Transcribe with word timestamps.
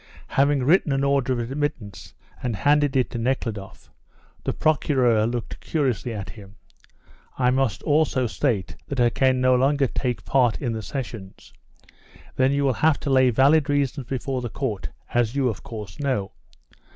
Having 0.29 0.63
written 0.63 0.91
an 0.93 1.03
order 1.03 1.31
of 1.39 1.51
admittance, 1.51 2.15
and 2.41 2.55
handed 2.55 2.95
it 2.95 3.11
to 3.11 3.19
Nekhludoff, 3.19 3.91
the 4.43 4.51
Procureur 4.51 5.27
looked 5.27 5.59
curiously 5.59 6.11
at 6.11 6.31
him. 6.31 6.55
"I 7.37 7.51
must 7.51 7.83
also 7.83 8.25
state 8.25 8.75
that 8.87 8.99
I 8.99 9.11
can 9.11 9.39
no 9.39 9.53
longer 9.53 9.85
take 9.85 10.25
part 10.25 10.59
in 10.59 10.73
the 10.73 10.81
sessions." 10.81 11.53
"Then 12.35 12.51
you 12.51 12.63
will 12.63 12.73
have 12.73 12.99
to 13.01 13.11
lay 13.11 13.29
valid 13.29 13.69
reasons 13.69 14.07
before 14.07 14.41
the 14.41 14.49
Court, 14.49 14.89
as 15.13 15.35
you, 15.35 15.49
of 15.49 15.61
course, 15.61 15.99
know." 15.99 16.31